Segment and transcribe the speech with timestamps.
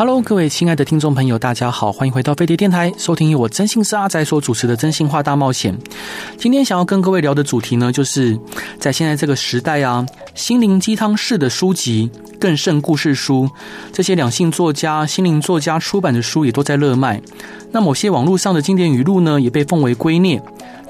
[0.00, 5.76] Hello，各位亲爱的听众朋友，大家好，欢迎回到飞碟电台，收听由我真心是阿宅所主持的《真心话大冒险》。
[6.38, 8.40] 今天想要跟各位聊的主题呢，就是
[8.78, 13.46] 在现在这个时代啊，心灵鸡汤式的书籍更胜故事书，
[13.92, 17.20] 这些两性作家、心灵作家出版的书也都在热卖。
[17.70, 20.40] 那某些网络上的经典语录呢，也被奉为圭臬。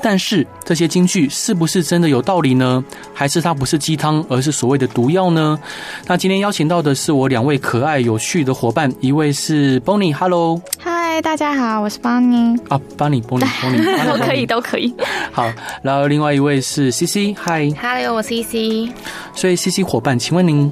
[0.03, 2.83] 但是这些金句是不是真的有道理呢？
[3.13, 5.59] 还是它不是鸡汤，而是所谓的毒药呢？
[6.07, 14.95] 那今天邀请到的是我两位可爱有趣的伙伴，一位是 Bonnie，Hello，嗨，大家好，我是 Bonnie 啊，Bonnie，Bonnie，Bonnie， 都可以，都可以。
[15.33, 18.91] 好，然后另外一位是 CC，嗨，Hello，我是 CC。
[19.35, 20.71] 所以 CC 伙伴，请问您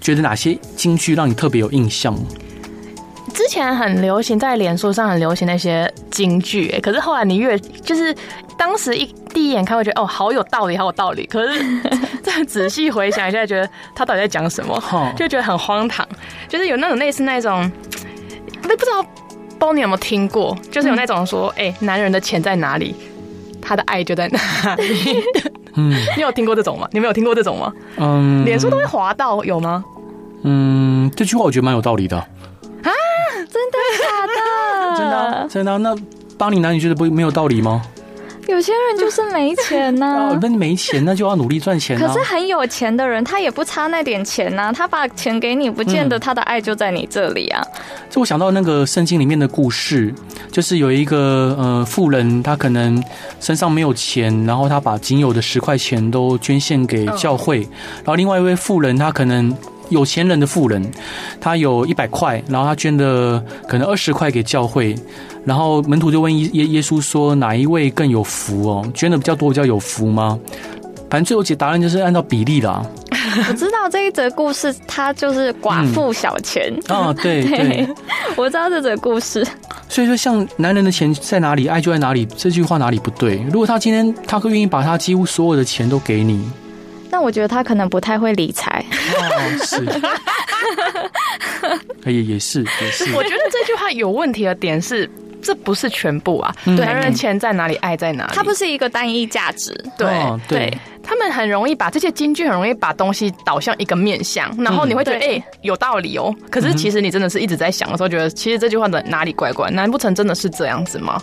[0.00, 2.14] 觉得哪些金句让你特别有印象？
[3.32, 8.14] 之前很流行，在脸书上很流行那些金句，哎，可是后来你越就是。
[8.60, 11.24] 当时一第一眼看会觉得哦，好有道理，好有道理。
[11.24, 11.80] 可是
[12.22, 14.78] 再仔细回想一下，觉得他到底在讲什么，
[15.16, 16.06] 就觉得很荒唐。
[16.46, 17.72] 就是有那种类似那种，
[18.60, 19.02] 不不知道
[19.58, 20.54] 包你有没有听过？
[20.70, 22.94] 就是有那种说，哎、欸，男人的钱在哪里，
[23.62, 25.24] 他的爱就在哪里。
[25.76, 26.86] 嗯， 你有听过这种吗？
[26.92, 27.72] 你没有听过这种吗？
[27.96, 29.82] 嗯，脸书都会滑到有吗？
[30.42, 32.18] 嗯，这句话我觉得蛮有道理的。
[32.18, 32.92] 啊，
[33.46, 34.98] 真的假的？
[34.98, 35.78] 真的真的。
[35.78, 35.94] 那
[36.36, 37.82] 帮你男，你觉得不没有道理吗？
[38.48, 42.04] 有些人就是没钱呐、啊， 那没钱那就要努力赚钱、啊。
[42.04, 47.62] 可是很有钱的人，他也不差那点钱呐、啊，他把钱给你，不见得他的爱就在你这里啊。
[48.08, 50.12] 就、嗯、我想到那个圣经里面的故事，
[50.50, 53.00] 就是有一个呃富人，他可能
[53.38, 57.60] 身上没有钱，然后他把仅有的十块钱都捐献给教会，
[57.98, 59.54] 然后另外一位富人，他可能。
[59.90, 60.82] 有钱人的富人，
[61.40, 64.94] 他有一百块，然后他捐的可能二十块给教会，
[65.44, 68.90] 然后门徒就问耶耶稣说，哪一位更有福哦？
[68.94, 70.38] 捐的比较多比较有福吗？
[71.10, 72.82] 反正最后解答案就是按照比例啦。
[73.48, 77.88] 我知道这一则故事，他就是寡妇小钱啊、嗯哦，对 对，对，
[78.36, 79.46] 我知道这则故事。
[79.88, 83.44] 所以说，像男人的钱在哪里，爱就在哪里，这句话哪里不对？
[83.52, 86.48] 如果他今天他会愿意把他几乎所有的钱都给你。
[87.10, 88.84] 但我觉得他可能不太会理财。
[89.18, 89.28] 哦，
[89.64, 89.84] 是，
[92.10, 93.12] 也也是也是。
[93.14, 95.10] 我觉得这句话有问题的点是，
[95.42, 96.54] 这不是全部啊。
[96.64, 98.32] 对，男人钱在哪里，爱在哪里？
[98.34, 99.72] 它不是一个单一价值。
[99.98, 100.72] 对、哦、对。
[101.00, 106.34] 对他们很容易把这些金句很容易把东西导向一个面向，然后你会觉得哎、欸、有道理哦。
[106.50, 109.70] 可是其实你真的是一直在想的时候，觉得其实这句话的哪里怪怪？
[109.70, 111.20] 难不成真的是这样子吗？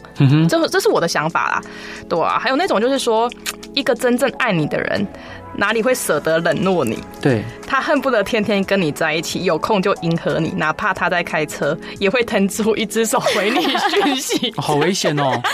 [0.49, 1.61] 这这是我的想法啦。
[2.09, 3.31] 对啊，还有那种就是说，
[3.73, 5.07] 一个真正爱你的人，
[5.55, 6.99] 哪里会舍得冷落你？
[7.21, 14.53] 对，他恨不得天天跟你在一起，有空就迎合你，哪怕他在开车，也会腾出一只手回你讯息。
[14.57, 15.41] 好危险哦！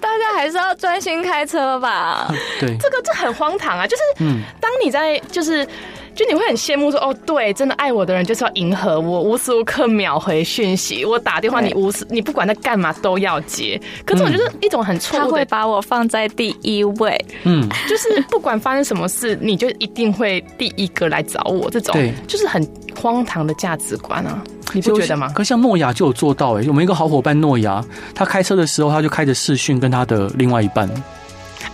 [0.00, 2.32] 大家还是要专心开车吧。
[2.58, 3.86] 对，这个这很荒唐啊！
[3.86, 5.66] 就是，嗯，当你在就是。
[6.12, 11.04] 就你会很羡慕说哦，对，真的爱我的人就是要迎合我，无时无刻秒回讯息。
[11.04, 13.80] 我打电话，你无时你不管在干嘛都要接。
[14.04, 17.24] 可是我觉得一种很错误的，他会把我放在第一位。
[17.44, 21.70] 嗯，就是不管发生什么事，你就一定会第一个来找我。
[21.70, 21.94] 这种
[22.26, 22.68] 就是很
[23.00, 25.32] 荒唐的价值观啊，你不觉得吗？
[25.34, 30.88] 可是像诺亚就有做到哎、欸，我们一个好伙伴诺亚，他开车的时候他就开着视讯跟他的另外一半。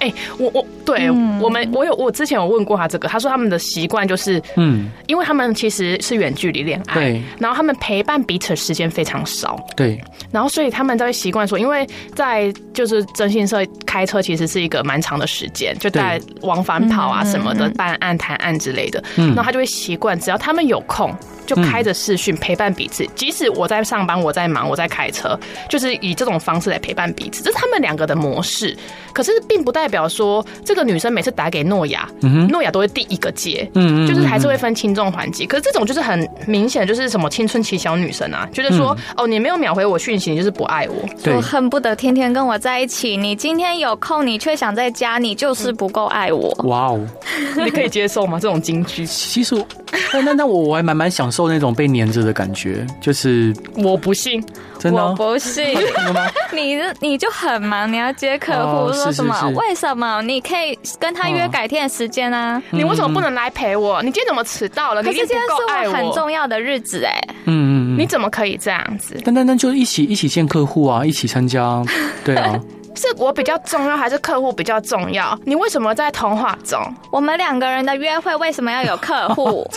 [0.01, 9.99] 哎、欸，我我对、嗯、我们我有我之前有问过他这个，他说他们的习惯就是，嗯，因为他们其实是远距离恋爱，对，然后他们陪伴彼此的时间非常少，对，
[10.33, 21.15] 然后所以他们都会习惯说，因为在就是征信社开车其实是一个蛮长的时间，就在往返跑啊什么的，办案谈案之类的，嗯，然后他就会习惯，只要他们有空。
[21.47, 28.77] 就开着视讯陪伴彼此，即使我在上班，我在忙，我在开车，就是以这种方式来陪伴彼此，这是他们两个的模式。
[29.13, 32.07] 可是并不代表说这个女生每次打给诺亚，
[32.51, 35.47] 诺亚都会第一个接，嗯，就是还是会分轻重缓急。
[35.47, 43.17] 可是这种就是很明显，就是什么青春期小女生啊，就是说哦，你没有秒回我讯息，你就是不爱我，我恨不得天天跟我在一起。
[43.17, 46.51] 你今天有空，你却想在家，你就是不够爱我。
[46.65, 47.01] 哇哦，
[47.57, 48.39] 你可以接受吗？
[48.39, 49.07] 这种金句？
[49.07, 49.55] 其实，
[50.25, 51.47] 那那我我还蛮蛮享受。
[51.49, 54.45] 那种被黏着的感觉，就是我不信，
[54.79, 55.65] 真的、不信。
[56.53, 59.55] 你你就很忙，你要接客户、哦，说什么是是是？
[59.55, 60.21] 为什么？
[60.23, 62.63] 你可以跟他约改天的时间啊、哦？
[62.71, 64.03] 你为什么不能来陪我？
[64.03, 65.03] 你今天怎么迟到了？
[65.03, 67.23] 可是今天是我很重要的日子哎。
[67.45, 67.97] 嗯嗯嗯。
[67.97, 69.17] 嗯，你怎么可以这样子？
[69.25, 71.83] 但但但就一起一起见客户啊，一起参加，
[72.25, 72.61] 对啊。
[72.97, 75.39] 是我比较重要，还是客户比较重要？
[75.45, 76.81] 你为什么在通话中？
[77.11, 79.69] 我们两个人的约会为什么要有客户？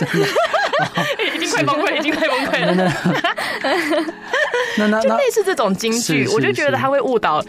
[1.34, 2.74] 已经快崩溃，已经快崩溃了。
[4.78, 7.44] 那那就类似这种金句，我就觉得他会误导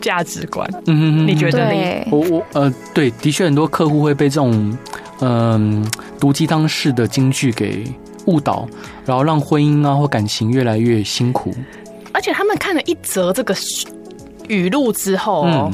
[0.00, 0.68] 价值观。
[0.86, 2.06] 嗯嗯，你觉得呢？
[2.10, 4.76] 我我呃，对，的确很多客户会被这种
[5.20, 7.84] 嗯毒鸡汤式的金句给
[8.26, 8.68] 误导，
[9.06, 11.54] 然后让婚姻啊或感情越来越辛苦。
[12.12, 13.54] 而且他们看了一则这个。
[14.48, 15.72] 语录之后，嗯，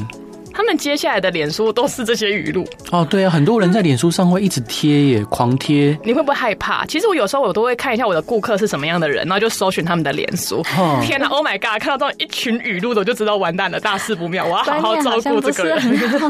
[0.53, 3.05] 他们接下来的脸书都是这些语录哦。
[3.09, 5.97] 对啊，很多人在脸书上会一直贴耶，狂贴。
[6.03, 6.85] 你会不会害怕？
[6.85, 10.63] 其实我有时候我都会看一下我的顾客是什么样的人，然后就搜寻他们的脸书。
[10.77, 11.81] 哦、天哪，Oh my God！
[11.81, 15.77] 看到这种一群语录的，我就知道完蛋了，大事不妙，我要好好照顾这个人。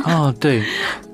[0.05, 0.61] 哦，对，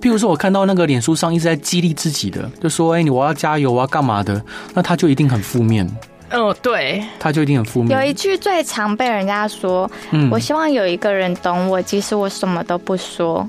[0.01, 4.41] 譬如说我看到那个脸书上一直在激励自己的，就说：“哎，你我要加油，我要干嘛的？”
[4.73, 5.89] 那他就一定很负面。
[6.31, 7.97] 哦，对，他就一定很负面。
[7.99, 13.47] 有一句最常被人家说，嗯，我希望有一个人懂我，即使我什么都不说。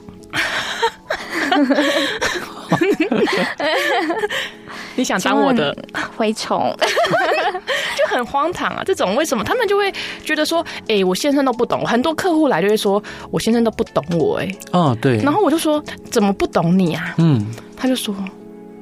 [4.95, 5.77] 你想当我的
[6.19, 6.75] 蛔虫，
[7.97, 8.83] 就很荒唐啊！
[8.85, 9.93] 这种为什么他们就会
[10.25, 11.85] 觉得说，哎、欸，我先生都不懂。
[11.87, 15.19] 很多客户来就会说，我先生都不懂我，哎，哦，对。
[15.19, 17.15] 然后我就说，怎么不懂你啊？
[17.19, 17.47] 嗯，
[17.77, 18.15] 他就说。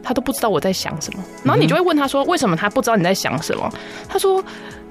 [0.03, 3.71] 他都不知道我在想什么，然后你就会问他说：“为什么他不知道你在想什么？”
[4.09, 4.43] 他说：“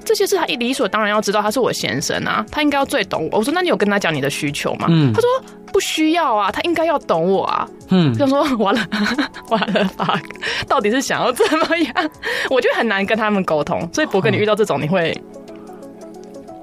[0.04, 5.28] 这些事他理所当然要知道，他是我先生啊，他应该要最懂我。”我说：“那你有跟他讲你的需求吗？”嗯，他说
[5.72, 8.80] ：“不需要啊，他应该要懂我啊。”嗯，就说完了
[9.50, 10.20] 完了吧，
[10.68, 12.10] 到底是想要怎么样？
[12.50, 15.12] 我觉得很难跟他们沟通，所以博哥，你遇到这种你会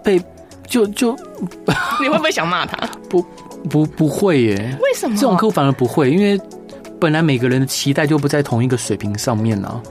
[0.03, 0.21] 被
[0.65, 1.13] 就就
[2.01, 2.87] 你会不会想骂他？
[3.09, 3.21] 不
[3.69, 4.77] 不不会耶？
[4.81, 5.15] 为什么？
[5.17, 6.39] 这种客户反而不会，因为。
[6.99, 9.81] 本来每个人的期待就不在同一个水平上面呢、啊。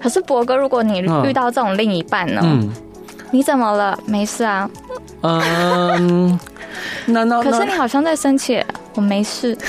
[0.00, 2.40] 可是博哥，如果你遇到这种另一半呢？
[2.44, 2.72] 嗯，
[3.30, 3.98] 你怎么了？
[4.06, 4.70] 没事啊。
[5.22, 6.38] 嗯，
[7.06, 8.62] 那那 可是你好像在生气。
[8.94, 9.56] 我没事。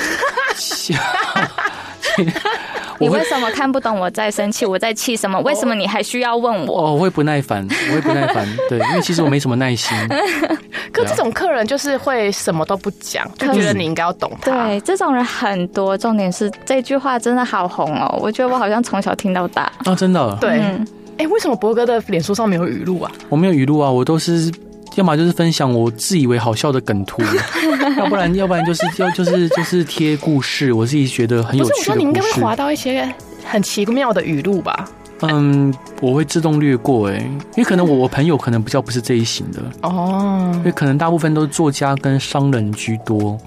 [2.98, 4.64] 你为什么看不懂我在生气？
[4.66, 5.38] 我在气什么？
[5.40, 6.86] 为什么你还需要问我？
[6.86, 8.46] 哦，我会不耐烦，我会不耐烦。
[8.68, 9.96] 对，因为其实我没什么耐心。
[10.92, 14.50] 可这种客人就是会什么都不讲，就觉得你应该要懂他。
[14.50, 15.96] 对，这种人很多。
[15.98, 19.70] 重点是这句话真的好红哦，我觉得我好像从小听到大。
[19.84, 20.36] 啊，真的？
[20.40, 20.50] 对。
[20.50, 20.86] 哎、嗯
[21.18, 23.10] 欸，为什么博哥的脸书上没有语录啊？
[23.28, 24.52] 我没有语录啊，我都是。
[24.96, 27.22] 要么就是分享我自以为好笑的梗图，
[27.96, 31.84] 要不然要不然就是要就是就是贴故事，我自己觉得很有趣的故事。
[31.84, 33.08] 不是，我说你应该会划到一些
[33.44, 34.88] 很奇妙的语录吧？
[35.22, 35.72] 嗯，
[36.02, 37.20] 我会自动略过哎、欸，
[37.56, 43.38] 因为可能我我朋友可能比较不是这一型的哦，因为可能大部分都是作家跟商人居多，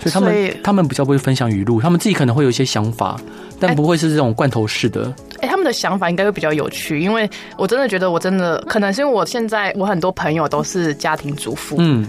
[0.00, 3.16] 所以他们他们比较不会分享语录，他们自己可能会有一些想法，
[3.60, 5.12] 但不会是这种罐头式的。
[5.40, 12.06] 哎、欸，他们的想法应该会比较有趣，因为我真的觉得，我真的可能是因为我现在我很多朋友都是家庭主妇，嗯，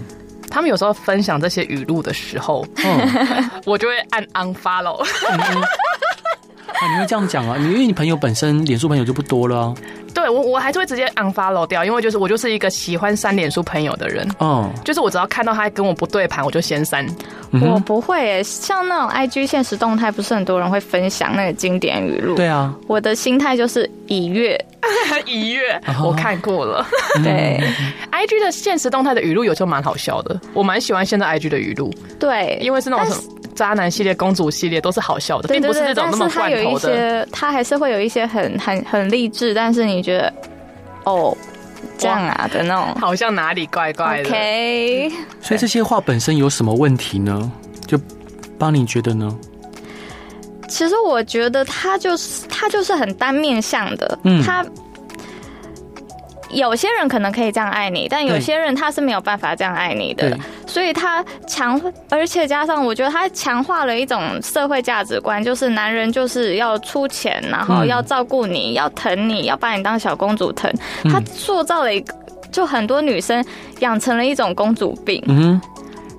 [0.50, 5.04] 他们有时候分享这些语录的时候，嗯， 我就会按 unfollow。
[5.30, 5.62] 嗯
[6.80, 7.56] 啊，你会这样讲啊？
[7.58, 9.74] 你因为你朋友本身脸书朋友就不多了啊。
[10.14, 14.26] 对，我我还是会直接 unfollow 掉，因为就是我就是一个喜欢删脸书朋友的人。
[14.38, 17.06] 哦，就是我只要看到他跟我不对盘，我就先删。
[17.52, 22.34] 我不会，像那种 IG 现实动态，不是很多人会分享那个经典语录？
[22.34, 22.74] 对啊。
[22.86, 24.58] 我的心态就是已阅，
[25.26, 26.86] 已阅，我看过了。
[27.22, 27.62] 对
[28.10, 31.92] ，IG 的现实动态的语录有时候蛮好笑的，我蛮喜欢现在 IG 的语录。
[32.18, 33.14] 对，因为是那种。
[33.56, 37.26] 渣男系列、公主系列都是好笑的，并不是那种那么罐头的。
[37.32, 40.32] 他还是会有一些很很很励志，但是你觉得
[41.04, 41.36] 哦
[41.98, 44.28] 这样啊的那种，好像哪里怪怪的。
[44.28, 45.10] OK，
[45.40, 47.50] 所以这些话本身有什么问题呢？
[47.86, 47.98] 就
[48.58, 49.34] 帮你觉得呢？
[50.68, 54.64] 其实我觉得他就是他就是很单面向的，嗯，他。
[56.50, 70.72] 有些人可能可以这样爱你，但有些人他是没有办法这样爱你的，所以他强，而且加上我觉得他强化了一种社会价值观，就是男人就是要出钱，然后要照顾你，要疼你，要把你当小公主疼。
[71.04, 72.14] 他塑造了一个，
[72.52, 73.44] 就很多女生
[73.80, 75.60] 养成了一种公主病，嗯，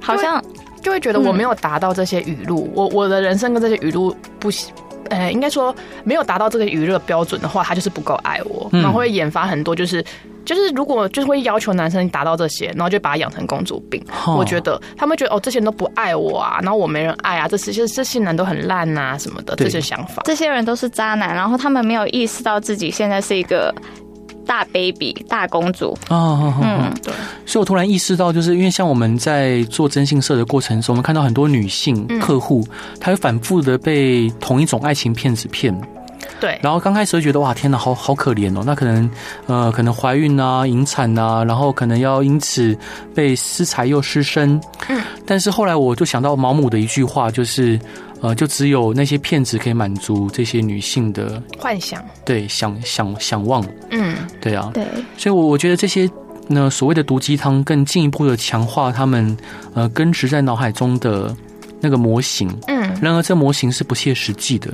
[0.01, 0.43] 好像
[0.81, 4.73] 就会觉得我没有达到这些语录，我我的人生跟这些语录不行。
[5.09, 5.73] 呃，应该说
[6.03, 10.03] 没有达到这个娱乐标准的话，他就是不够爱我，然后会研发很多，就是
[10.45, 14.03] 就是如果就是会要求男生达到这些，然后就把他养成公主病。
[14.25, 23.73] 我觉得他们觉得哦，这些人都不爱我啊，然后我没人爱啊，这些这些男都很烂啊什么的这些想法，这些人都是渣男，然后他们没有意识到自己现在是一个。
[24.47, 27.13] 大 baby 大公主哦，嗯，对，
[27.45, 32.65] 所以我突然意识到，就是因为像我们在做征信社的过程中，我们看到很多女性客户，
[32.99, 35.77] 她会反复的被同一种爱情骗子骗，
[36.39, 36.57] 对。
[36.63, 38.63] 然后刚开始会觉得哇，天哪，好好可怜哦。
[38.65, 39.09] 那可能
[39.47, 42.75] 呃，可能怀孕啊、引产啊，然后可能要因此
[43.13, 44.59] 被失财又失身。
[44.87, 45.01] 嗯。
[45.25, 47.77] 但是后来我就想到毛姆的一句话，就是
[48.21, 53.65] 呃，就只有那些骗子可以满足这些女性的幻想，对，想想想望。
[53.91, 54.83] 嗯，对啊，对。
[55.17, 56.09] 所以，我我觉得这些。
[56.49, 59.35] 那所谓的毒鸡汤，更进一步的强化他们
[59.73, 61.35] 呃根植在脑海中的
[61.81, 62.49] 那个模型。
[62.67, 64.71] 嗯，然而这模型是不切实际的。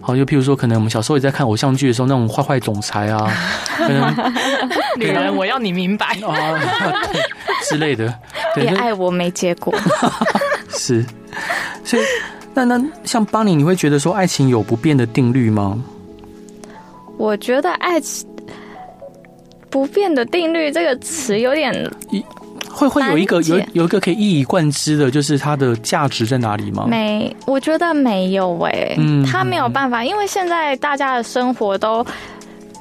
[0.00, 3.28] 好，就譬如说，可能我们小时候也在看偶像剧的时候，那种坏坏总裁啊，
[3.76, 4.14] 可能
[4.96, 6.54] 女人我要你明白啊
[7.68, 8.14] 之类的。
[8.54, 9.74] 对，恋爱我没结果。
[10.70, 11.04] 是，
[11.82, 12.02] 所以
[12.56, 15.78] 那那像邦尼，你会觉得说爱情有不变的定律吗？
[17.16, 18.26] 我觉得爱情。
[19.68, 21.74] 不变的定律这个词有点，
[22.70, 26.86] 会会有一个有有一个可以一以贯之的，就是它的价值在哪里吗？
[26.88, 32.06] 没，我觉得没有诶、欸，嗯，他没有办法，因为现在大家的生活都。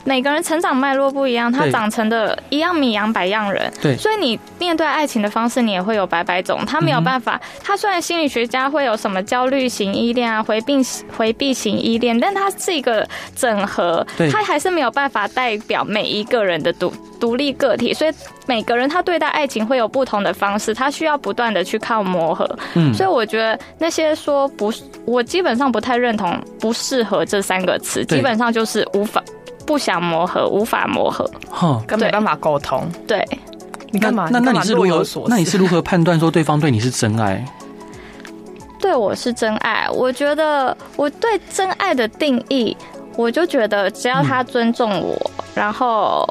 [0.06, 6.64] 每个人成长脉络不一样，他长成的一样米养百样人，对，所以你面对爱情的方式，你也会有百百种。
[6.64, 10.76] 他没有办法，他虽然心理学家会有什么焦虑型依恋啊、回避
[11.18, 17.92] 回避型依恋，但他是一个整合，他还是没有办法代表每一个人的独独立个体。
[17.92, 18.12] 所以
[18.46, 22.48] 每个人他对待爱情会有不同的方式，他需要不断的去靠磨合。
[22.76, 24.72] 嗯，所以我觉得那些说不，
[25.04, 29.24] 我基本上不太认同“不适合”这三个词，基本上就是无法。
[29.65, 32.88] 不想磨合，无法磨合，哼，跟没办法沟通。
[33.07, 33.25] 对，
[33.91, 34.29] 你干嘛？
[34.31, 35.03] 那那你是如何？
[35.27, 37.43] 那你是如何判断说对方对你是真爱？
[38.79, 39.88] 对我是真爱。
[39.89, 42.75] 我觉得我对真爱的定义，
[43.15, 46.27] 我就觉得只要他尊重我，嗯、然后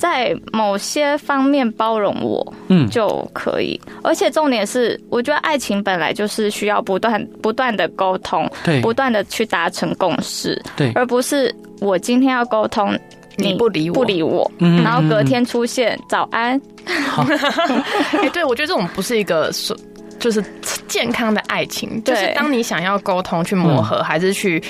[0.00, 3.78] 在某些方面包容我，嗯，就可以。
[3.86, 11.54] 嗯、而且重点是，我觉得爱情本来就是需要不断不断的沟通，对，不断的去达成共识，对，而不是。
[11.80, 12.98] 我今天要沟通，
[13.36, 16.58] 你不理我，不理我，然后隔天出现早安。
[18.22, 19.76] 哎，对，我觉得这种不是一个说，
[20.18, 20.42] 就是
[20.88, 24.62] 健康的爱情，就是当你想要沟通、去磨合，还是去。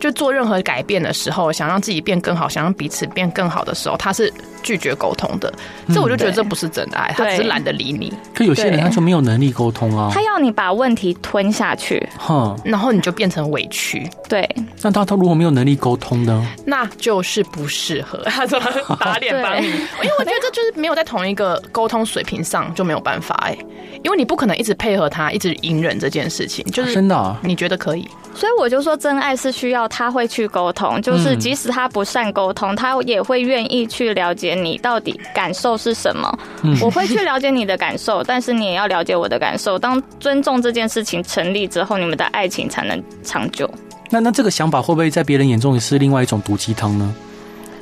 [0.00, 5.52] 就做任何改变的时候，想让自己变更好，想让彼此变更好的时候，他是拒绝沟通的。
[5.92, 8.12] 这我就觉得这不是真的爱，他只是懒得理你。
[8.34, 14.08] 可有些人他就没有能力沟通啊，他要你把问题吞下去，哼，然后你就变成委屈。
[14.28, 14.48] 对，
[14.82, 16.46] 那他他如果没有能力沟通呢？
[16.64, 18.18] 那就是不适合。
[18.24, 18.58] 他说
[18.98, 23.56] 打脸帮你，因为我觉得这就是没有在同一个沟通水平上就没有办法哎，
[24.02, 27.36] 因为你不可能一直配合他，一直隐忍这件事情，就是真的。
[27.42, 28.08] 你觉得可以？
[28.32, 36.38] 所以我就说，真爱是需要他会去沟通，就是即使他不善沟通，他也会愿意去了解你到底感受是什么。
[36.80, 39.78] 我会去了解你的感受，但是你也要了解我的感受。
[39.78, 43.68] 当尊重这件事情成立之后，你们的爱情才能长久。
[44.08, 47.14] 那那这个想法会不会在别人眼中也是另外一种毒鸡汤呢？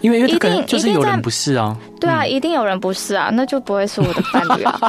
[0.00, 4.78] 因为因为他可能就是有人不是啊，对啊，一定有人不是啊，那就不会是我的伴侣啊。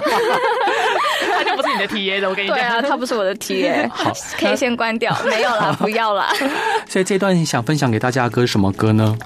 [1.39, 2.57] 他就不是你的 TA 的，我跟你讲。
[2.57, 3.87] 对啊，他不是我的 TA。
[3.91, 5.17] 好，可以先关掉。
[5.25, 6.31] 没有啦，不要啦。
[6.89, 9.17] 所以这段想分享给大家的歌是什么歌呢？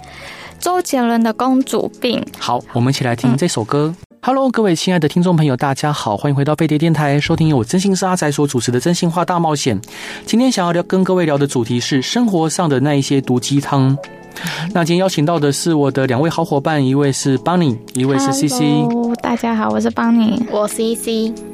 [0.59, 2.21] 周杰伦的《公主病》。
[2.39, 3.93] 好，我们一起来听这首歌。
[3.99, 9.79] 嗯、Hello，各位亲爱的听众朋友，大家好，欢迎回到飞碟电台，收听由我真心是阿仔所主持的《真心话大冒险》。
[10.25, 13.97] 今天想要聊跟各位聊的主题是生活上的那一些毒鸡汤。
[14.73, 18.61] 那今天邀请到的是我的两位好伙伴，一位是邦尼，一位是 CC。
[19.21, 21.52] 大家好，我是邦尼，我 CC。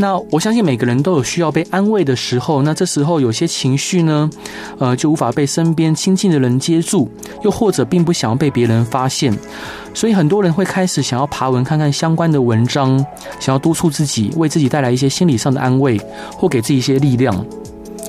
[0.00, 4.30] 那我相信每个人都有需要被安慰的时候，那这时候有些情绪呢，
[4.78, 7.10] 呃，就无法被身边亲近的人接住，
[7.42, 9.36] 又或者并不想要被别人发现，
[9.92, 13.04] 所以很多人会开始想要爬文看看相关的文章，
[13.40, 16.00] 想要督促自己，为自己带来一些心理上的安慰，
[16.36, 17.44] 或给自己一些力量，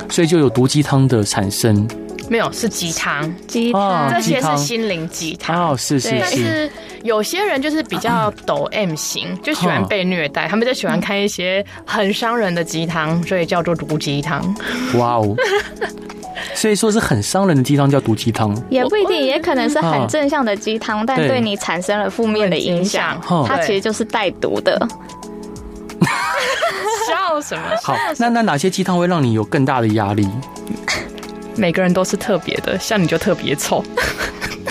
[0.10, 1.88] 所以就有毒鸡汤的产生。
[2.30, 5.72] 没有，是鸡汤，鸡汤，这些是心灵鸡汤。
[5.72, 6.20] 哦，是是是。
[6.20, 6.72] 但是
[7.04, 14.42] 有些人就是比较抖 M 型，就喜欢被虐待，他们就喜欢看一些很伤人的鸡汤，所以叫做毒鸡汤。
[14.96, 15.36] 哇哦！
[16.56, 24.80] 所以说是很伤人的鸡汤叫毒鸡汤，也不一定，也可能是很正向的鸡汤，但对你产生了负面的影响，它其实就是带毒的。
[27.10, 27.64] 笑什么？
[27.84, 30.28] 好，那那哪些鸡汤会让你有更大的压力？
[31.56, 33.84] 每个人都是特别的，像你就特别臭。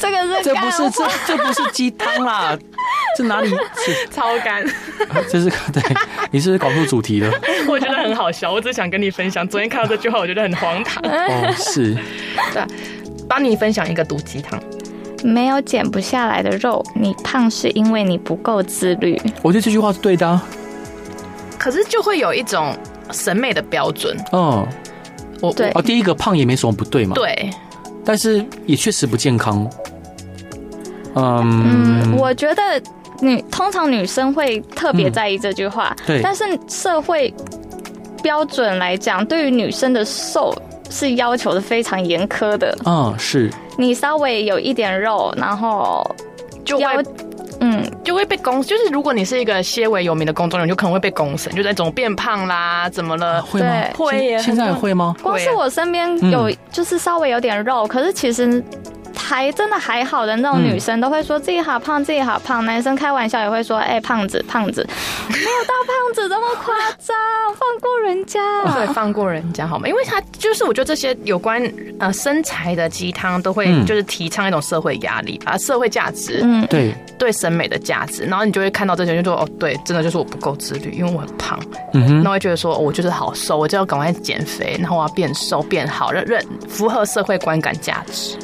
[0.00, 2.56] 这个是 这不是这这不是鸡汤啦，
[3.16, 4.64] 这哪里是超干？
[5.28, 5.82] 这是对，
[6.30, 7.32] 你是不是搞错主题了？
[7.66, 9.46] 我觉得很好笑，我只想跟你分享。
[9.48, 11.02] 昨天看到这句话，我觉得很荒唐。
[11.02, 11.96] 哦，是。
[12.52, 12.62] 对，
[13.28, 14.60] 帮你分享一个毒鸡汤。
[15.24, 19.20] 没有减不下来的肉，你胖是因为你不够自律。
[19.42, 20.40] 我觉得这句话是对的啊，
[21.58, 22.76] 可是就会有一种
[23.10, 24.16] 审美的标准。
[24.30, 24.68] 哦。
[25.40, 27.14] 我对哦，第一个胖也没什么不对嘛。
[27.14, 27.50] 对，
[28.04, 29.68] 但是也确实不健康。
[31.14, 32.62] 嗯，嗯，我觉得
[33.20, 37.32] 女通常女生会特别在意这句话，嗯、对，但是社会
[38.22, 40.54] 标准来讲，对于女生的瘦
[40.90, 42.76] 是要求的非常严苛的。
[42.84, 46.04] 嗯，是你稍微有一点肉，然后
[46.64, 46.84] 就会。
[47.60, 53.42] 嗯，就会被公，就是如果你是一个些微有名的公众人，就可能会被公审，就在总变胖啦，怎么了？
[53.42, 53.68] 会吗？
[53.96, 55.16] 会耶，现在会吗？
[55.22, 58.62] 光是我身边有，就是稍微有点肉，可是其实。
[59.18, 62.64] 还真的还好的那种女生都会说自己好胖，自己好胖。
[62.64, 64.86] 男生开玩笑也会说：“哎，胖子，胖子，
[65.28, 67.16] 没有到胖子这么夸张，
[67.54, 68.40] 放过人家。”
[68.74, 69.86] 对，放过人家好吗？
[69.86, 71.62] 因为他就是我觉得这些有关
[71.98, 78.24] 呃身材的鸡汤都会就是提倡一种社会压力吧，社会价值，嗯，对，对审美的价值。
[78.24, 81.58] 然后你就会看到这些人就说：“哦，对，真的就是我不够自律，因为我很胖。”
[81.92, 88.38] 嗯哼，那会觉得说：“我就是好瘦，我就要赶快减肥，然后我要变瘦变好，认认符合社会观感价值。”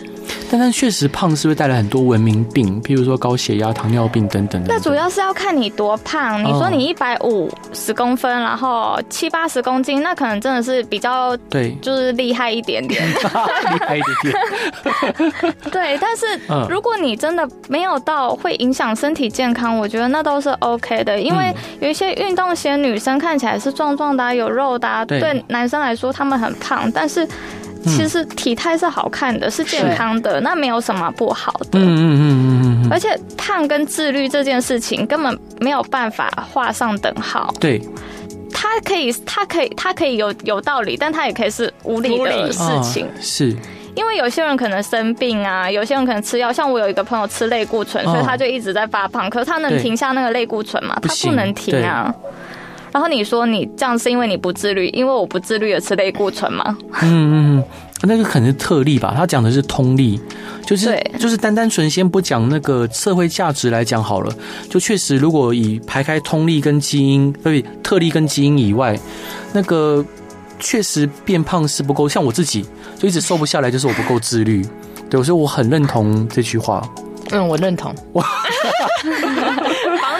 [0.50, 4.72] 但但确实胖是不是带来很多文明病，譬如说高血压、糖尿病等等的？
[4.72, 6.42] 那主要是要看你多胖。
[6.44, 15.54] 你说你一百五十公分，然后七八十公斤，那可能真的是比较对，就是厉害一点点， 厉害一点点。
[15.72, 16.26] 对，但是
[16.68, 21.18] 如果你真的没有到会影响身体健康，我觉得那都是 OK 的。
[21.18, 27.26] 因为有一些运动鞋女生看起来是壮壮的、有肉的，对男生来说他们很胖，但是。
[27.84, 31.78] 其实体态是好看的，是健康的，那没有什么不好的。
[31.78, 37.52] 嗯嗯嗯嗯，而且胖跟自律这件事情根本没有办法画上等号。
[37.60, 37.80] 对，
[38.52, 43.06] 它可以，它可以，它可以有有道理，但它也可以是无理的事情。
[43.20, 43.54] 是，
[43.94, 46.52] 因为有些人可能生病啊，有些人可能吃药。
[46.52, 49.28] 像我有一个朋友吃类固醇，所以他就一直在发胖。
[49.28, 50.98] 可是他能停下那个类固醇吗？
[51.02, 52.14] 他不能停啊。
[52.94, 56.78] 然后你说你这样是因为你不自律，因为我不自律也吃类固醇吗？
[57.02, 57.64] 嗯嗯，
[58.02, 59.12] 那个可能是特例吧。
[59.16, 60.20] 他讲的是通例，
[60.64, 64.32] 就是对就是单单纯先不讲那个社会价值来讲好了。
[64.70, 68.96] 就确实，如果以排开通例跟基因，对特例跟基因以外，
[69.52, 70.04] 那个
[70.60, 72.08] 确实变胖是不够。
[72.08, 72.64] 像我自己
[72.96, 74.64] 就一直瘦不下来，就是我不够自律。
[75.10, 76.88] 对，所以我很认同这句话。
[77.30, 77.94] 嗯，我认同。
[78.12, 78.24] 哇。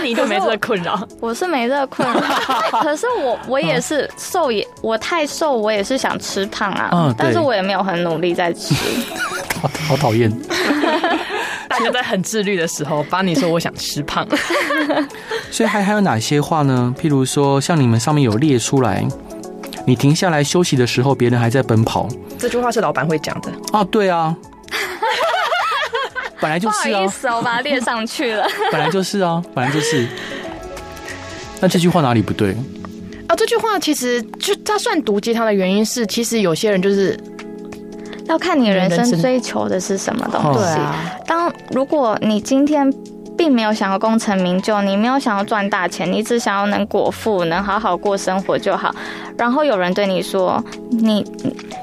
[0.02, 2.20] 你就没这个困扰，我是没这个困扰。
[2.82, 6.90] 可是我我也是瘦也，我太瘦，我也是想吃胖啊。
[6.92, 8.74] 嗯，但是我也没有很努力在吃。
[9.88, 10.30] 好讨厌。
[11.68, 14.26] 大家在很自律的时候，帮你说我想吃胖。
[15.50, 16.94] 所以还还有哪些话呢？
[17.00, 19.06] 譬如说，像你们上面有列出来，
[19.86, 22.06] 你停下来休息的时候，别人还在奔跑。
[22.38, 23.50] 这句话是老板会讲的。
[23.72, 24.36] 啊，对啊。
[26.44, 28.46] 本来就是啊，不好意思，我把它列上去了。
[28.70, 30.06] 本来就是啊，本来就是。
[31.60, 32.54] 那这句话哪里不对？
[33.28, 37.18] 啊，这句话其实就它算毒鸡汤的原因是，其实有些人就是
[38.26, 40.58] 要看你人生追求的是什么东西。
[40.58, 42.92] 对啊，当如果你今天。
[43.36, 48.94] 并没有想要功成名就，你没有想要赚大钱，你只想要能果腹，能好好过生活就好。
[49.36, 51.24] 然后有人对你说，你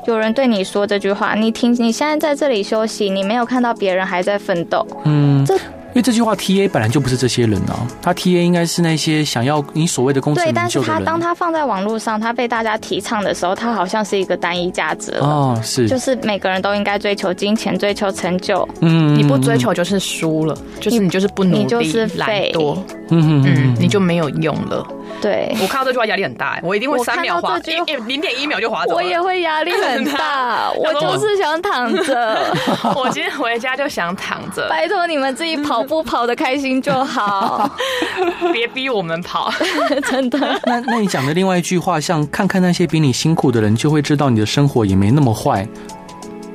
[0.08, 4.86] 有人对你说这句话，你听，你现在在这里休息，你没有看到别人还在奋斗。
[5.04, 5.58] 嗯，这。
[5.91, 10.71] 因为这句话 T A 本来就不是这些人啊，他 T A 应该是那些想要你所谓的功成名就的人。
[10.71, 15.25] 对，但是他当他放在网络上，他被大家提倡的时候，他好像是一个单一价值了。
[15.25, 18.67] 哦，是，就是每个人都应该追求金钱，追求成就。
[18.80, 22.77] 嗯，你不追求就是输了，就是你就是不努力，你就是懒惰。
[23.10, 24.88] 嗯嗯，你就没有用了。
[25.22, 27.58] 对，我看到这句话压力很大，我一定会三秒滑，
[28.08, 28.96] 零点一秒就滑走。
[28.96, 32.56] 我也会压力很大， 我就是想躺着。
[32.96, 34.68] 我今天回家就想躺着。
[34.70, 37.70] 拜托你们自己跑步跑得开心就好，
[38.52, 39.52] 别逼我们跑，
[40.10, 40.40] 真的。
[40.66, 45.68] 那那你讲的另外一句话，像看看那些比你辛苦的人，就会知道你的生活也没那么坏。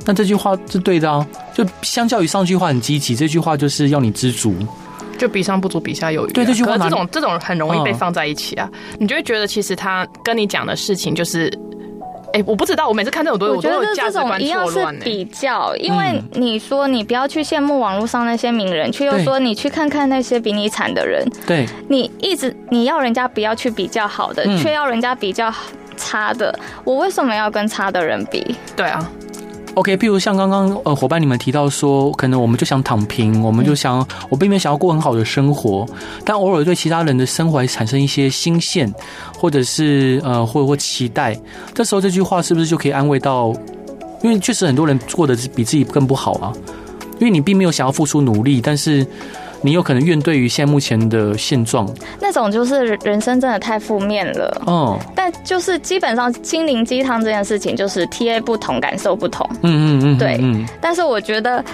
[0.05, 4.55] 那这句话是对的啊，就相较于上句话很积极，这句话就是要你知足。
[5.17, 6.33] 就比上不足，比下有余。
[6.33, 11.53] 对，这句话，这种这种很容易被放在一起啊，你就会觉得其实他跟你讲的事情就是，
[12.33, 25.53] 哎，我不知道，我每次看这种东西，我觉得这种一样是比较，因为你说你不要去羡慕网络上那些名人，却又说你去看看那些比你惨的人，对，你一直你要人家不要去比较好的，却要人家比较
[25.97, 28.55] 差的，我为什么要跟差的人比？
[28.77, 29.11] 对啊。
[29.77, 33.99] OK，譬如像刚刚呃伙伴你们提到说，可能我们就想躺平，我们就想
[34.31, 35.87] 我并没有想要过很好的生活，
[36.25, 38.91] 但偶尔对其他人的生活还产生一些新鲜，
[39.39, 41.39] 或者是呃或者或期待，
[41.75, 43.53] 这时候这句话是不是就可以安慰到？
[44.23, 46.51] 因为确实很多人过得比自己更不好啊，
[47.19, 49.07] 因为你并没有想要付出努力，但是
[49.67, 54.63] 你有可能怨对于现在目前的现状，那种就是人生真的太负面了。
[54.65, 59.45] 哦，但就是基本上心灵鸡汤这件事情，就是 TA 不同，感受不同。
[59.63, 60.41] 嗯嗯嗯，对。
[60.81, 61.65] 但是我觉得。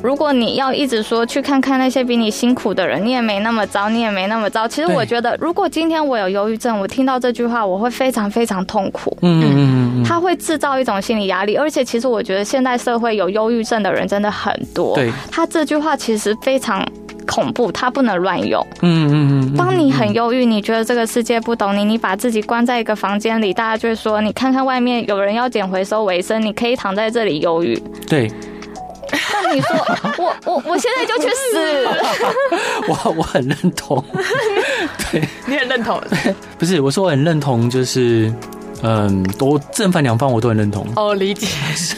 [0.00, 4.68] 如果你要一直说去看看那些比你辛苦的人，你也没那么糟，你也没那么糟。
[4.68, 9.18] 其实我觉得，如果今天我有忧郁症，我听到这句话，我会非常非常痛苦。
[9.22, 14.94] 嗯嗯嗯，他会制造一种心理压力，而且其实我觉得现代社会有忧郁症的人真的很多。
[14.94, 16.80] 对，他这句话其实非常
[17.28, 18.66] 恐怖，它不能乱用。
[18.80, 27.80] 嗯嗯嗯，当你很忧郁，你觉得这个世界不懂你，你把自己关在一个房间里，大家就会说，你看看外面有人要捡回收为生，你可以躺在这里忧郁。
[28.08, 28.28] 对。
[29.32, 29.76] 那你说
[30.18, 31.88] 我我我现在就去死？
[32.88, 34.04] 我我很认同，
[35.10, 35.98] 对，你很认同？
[36.58, 38.30] 不是，我说我很认同，就是
[38.82, 40.86] 嗯，都正反两方我都很认同。
[40.96, 41.46] 哦，理解。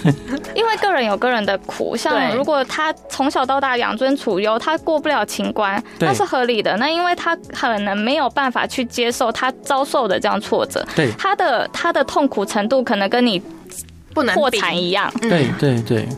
[0.55, 6.77] 因为个人有个人的苦，像如果他从小到大养尊处优，他过不了情关，那是合理的。
[6.77, 13.41] 那因为他可能没有办法去接受他遭受的这样挫折，对他的他的痛苦程度可能跟你
[14.15, 15.13] 不能破产一样。
[15.21, 16.07] 对对对。
[16.07, 16.09] 对，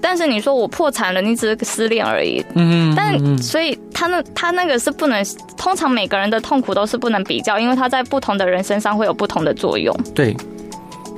[0.00, 2.44] 但是你说我破产了，你只是失恋而已。
[2.54, 5.24] 嗯，但所以他那他那个是不能，
[5.56, 9.94] 通常每个人的痛苦都是不能比较，因为他在不同的人身上会有不同的作用。
[10.14, 10.36] 对，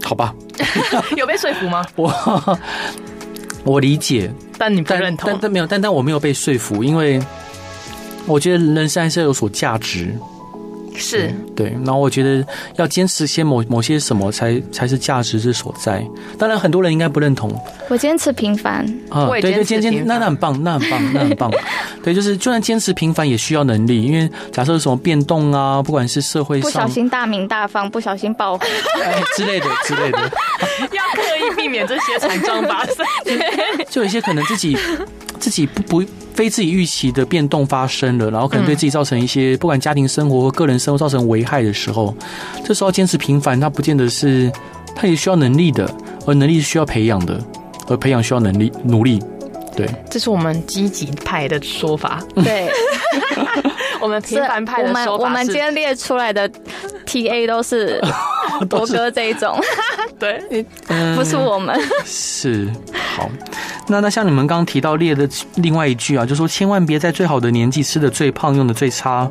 [0.02, 0.34] 好吧，
[1.16, 1.84] 有被说服吗？
[1.96, 2.58] 我
[3.64, 7.20] 我理解，但你不认同，但但没有，但但我没有被说服，因为
[8.26, 10.14] 我觉得人生还是要有所价值。
[11.00, 16.04] 是对，然后我觉得要坚持些某某些什么才才是价值之所在。
[16.38, 17.50] 当然，很多人应该不认同。
[17.88, 21.50] 我坚持平凡啊，对对，坚坚那那很棒，那很棒，那很棒。
[22.04, 28.68] 对，就是就算坚持平凡，也需要能力，因为假设有什么变动啊，不管是社会上不小心大名大放，不小心爆红
[29.02, 30.18] 哎之类的之类的，
[30.92, 32.96] 要刻意避免这些惨状发生。
[33.88, 34.76] 就有一些可能自己
[35.38, 36.04] 自己不不。
[36.40, 42.14] 非自己预期的变动发生了，然后可能对自己造成一些不管家庭生活或个人生活造成危害的时候，
[42.64, 44.50] 这时候坚持平凡，它不见得是，
[44.96, 45.86] 它也需要能力的，
[46.26, 47.38] 而能力是需要培养的，
[47.88, 49.22] 而培养需要能力努力。
[49.76, 52.24] 对，这是我们积极派的说法。
[52.36, 52.70] 对，
[54.00, 56.50] 我们平凡派的说法，我们我们今天列出来的
[57.04, 58.00] TA 都是
[58.70, 59.60] 博哥这一种。
[60.18, 60.64] 对，
[61.14, 61.78] 不是我们。
[62.06, 62.66] 是
[63.10, 63.28] 好。
[63.88, 69.28] 那那像你们刚刚提到列的另外一句啊，就说千万别在最好的年纪吃的最胖，用的最差，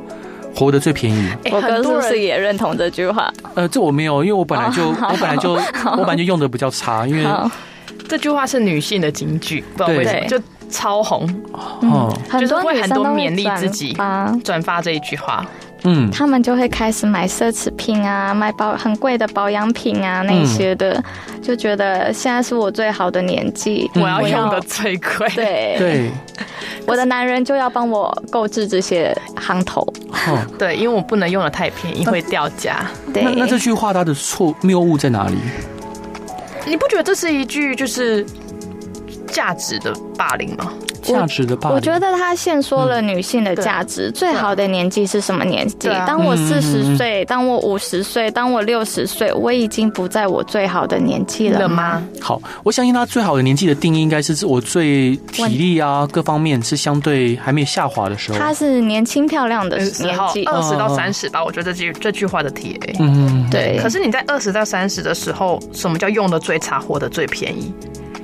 [0.54, 1.30] 活得最便宜。
[1.52, 3.32] 我哥是不是也认同这句话？
[3.56, 7.26] 呃，这我没有，因为我本来就、oh, 我本来就我本来就用的比较差，因为
[8.08, 10.38] 这句话是女性的金句，不知道为什么就
[10.70, 11.24] 超红。
[11.54, 13.96] 哦、嗯，就是会很多勉励自己
[14.44, 15.46] 转发这一句话。
[15.84, 24.50] 嗯，他们就会开始买奢侈品啊，买保很贵的保养品啊那些的，嗯，就觉得现在是我最好的年纪，我要用。
[24.50, 25.28] 的最贵。
[25.36, 25.76] 对。
[25.78, 26.12] 对，
[26.86, 29.82] 我的男人就要帮我购置这些行头。
[30.28, 32.86] 哦， 对，因为我不能用的太便宜，会掉价。
[33.14, 35.38] 对，那那这句话它的错谬误在哪里？
[36.66, 38.26] 你不觉得这是一句就是
[39.32, 40.72] 价值的霸凌吗？
[41.02, 44.12] 价值的霸凌，我觉得他限缩了女性的价值。
[44.12, 45.90] 最好的年纪是什么年纪？
[46.06, 52.04] 当我四十岁，当我五十岁，当我六十岁，我已经不在我最好的年纪了吗？
[52.20, 58.38] 好，我相信他最好的年纪的定义应该是我最体力啊各方面是相对还没有下滑的时候。
[58.38, 61.44] 他是年轻漂亮的时候，二十到三十吧。
[61.44, 63.80] 我觉得这句这句话的 TA，嗯，对。
[63.82, 67.74] 可是你在二十到三十的时候，什么叫用的最差，活的最便宜？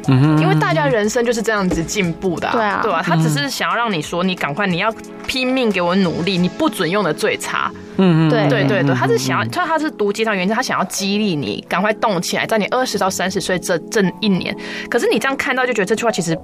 [0.07, 3.01] 嗯，因为大家人生就是这样子进步的，对啊，对啊？
[3.03, 4.93] 他只是想要让你说，你赶快，你要
[5.25, 7.71] 拼命给我努力，你不准用的最差。
[7.97, 14.55] 嗯嗯，对对对对，他是想要，他他是读鸡汤原因，他想要激励你赶快动起来，在你二十到三十岁这这一年。
[14.89, 16.37] 可是你这样看到就觉得这句话其实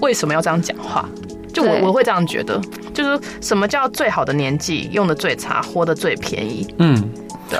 [0.00, 1.04] 为什么要这样讲话？
[1.52, 2.60] 就我我会这样觉得，
[2.92, 6.66] 就是什么叫最好的年纪用的最差，活的最便宜？
[6.78, 7.10] 嗯。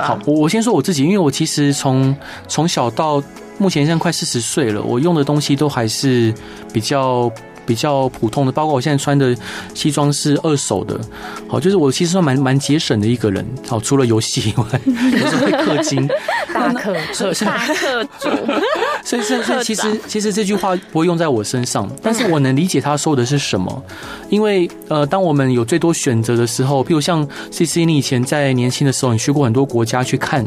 [0.00, 2.16] 好，我我先说我自己，因为我其实从
[2.48, 3.22] 从小到。
[3.58, 6.34] 目前现在快四十岁了，我用的东西都还是
[6.72, 7.30] 比较
[7.64, 9.34] 比较普通的，包括我现在穿的
[9.74, 11.00] 西装是二手的。
[11.48, 13.46] 好，就是我其实算蛮蛮节省的一个人。
[13.66, 16.06] 好，除了游戏以外，有时候会氪金，
[16.52, 18.28] 大氪 特大氪主。
[19.04, 23.84] 所以，所以，所以，其实 其实这句话不会用在我身上，但是我能理解他说的是什么。
[24.30, 30.44] 因为呃，当我们有最多选择的时候，譬如像 CC，你以前在年轻的时候，你去过很多国家去看。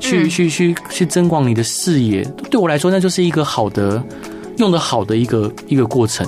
[0.00, 4.02] 去去去去增广你的视野，对我来说，那就是一个好的
[4.56, 6.26] 用的好的一个一个过程。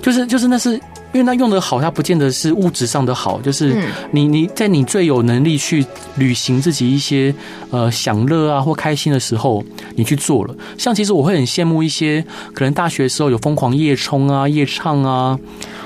[0.00, 0.80] 就是就是那是
[1.12, 3.76] 因为他用的好，他不见得是物质上的好，就是
[4.12, 5.84] 你你在你最有能力去
[6.16, 7.34] 履行自己一些
[7.70, 9.64] 呃享乐啊或开心的时候，
[9.96, 10.54] 你去做了。
[10.78, 15.38] 像其实我会很羡慕一些可能大学的时候有疯狂夜冲啊、夜唱啊。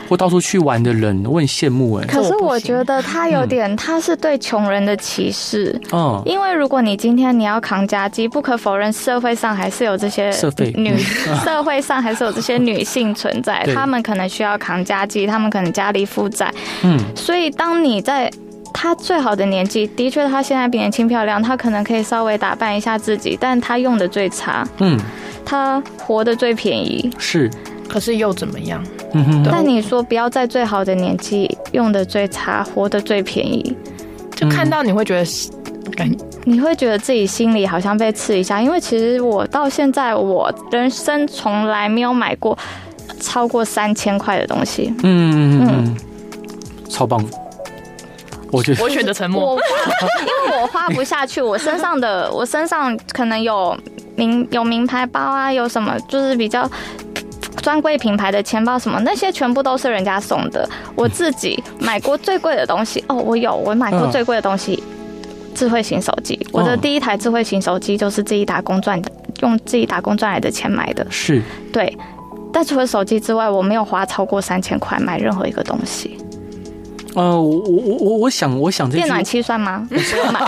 [0.07, 2.05] 或到处去玩的人，我很羡慕哎。
[2.07, 5.81] 可是我觉得他有点，他是对穷人的歧视。
[5.93, 10.95] 嗯，因为如果你今天你要扛家计，不可否认社会上还是有这些社会女，
[11.43, 16.53] 社会上还是有这些女性存在， 她们可能需要扛家计，她们可能家里负债。
[16.83, 18.31] 嗯，所以当你在
[18.72, 24.66] 他最好的年纪，的确他现在比年轻漂亮，他可能可以稍微打扮一下自己，但他用的最差。
[24.79, 24.98] 嗯，
[25.44, 27.11] 他活得最便宜。
[27.18, 27.50] 是。
[27.88, 28.83] 可是又怎么样？
[29.12, 29.48] 嗯哼。
[29.50, 33.77] 但你说不要在最好的年纪用的最差，活得最便宜，
[34.35, 35.24] 就看到你会觉得，
[35.94, 36.11] 感
[36.44, 38.61] 你会觉得自己心里好像被刺一下。
[38.61, 42.59] 因为其实我到现在，我人生从来没有买过
[43.21, 44.93] 超过三千块的东西。
[45.03, 45.97] 嗯嗯，
[46.88, 47.25] 超棒。
[48.51, 49.59] 我觉得我选择沉默，
[50.21, 51.43] 因为我花不下去。
[51.43, 53.77] 我身上的， 我身上可能有
[54.14, 56.71] 名有名牌包啊，有什么就是比较。
[57.62, 60.69] 专柜品牌的钱包什么那些全部都是人家送的。
[60.95, 64.83] 我自己买过最贵的东西哦，我有我买过最贵的东西，
[65.55, 66.38] 智慧型手机。
[66.53, 71.07] 我的第一台智慧型手机就是自己打工赚的，用自己打工赚来的钱买的。
[71.09, 71.40] 是，
[71.73, 71.97] 对。
[72.55, 76.17] 但除了手机之外，我没有花超过三千块买任何一个东西。
[77.17, 79.87] 呃，我我我我我想我想这电暖气算吗？
[79.88, 80.40] 不用买，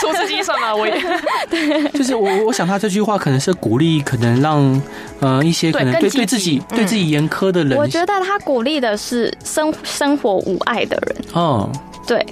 [0.00, 0.74] 除湿机算吗？
[0.74, 0.94] 我也
[1.50, 4.82] 对，就是我我想他这句话可能是鼓励，可能让
[5.20, 11.16] 呃一些可能对对自己对自己严苛的人，我觉得他鼓励的是生生活无爱的人。
[11.32, 11.70] 哦，
[12.06, 12.24] 对，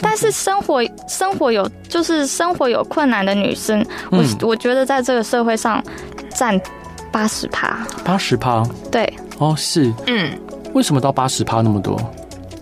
[0.00, 5.82] 但是生活生活有就是生活有困难的女生，我我觉得在这个社会上
[6.34, 6.58] 占
[7.12, 10.38] 八十趴，八十趴，对，哦是，嗯，
[10.72, 12.00] 为什么到八十趴那么多？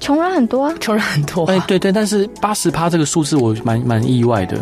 [0.00, 1.44] 穷人很多啊，穷人很多。
[1.46, 4.56] 哎，对对，但是八十趴这个数字我蛮蛮意外的。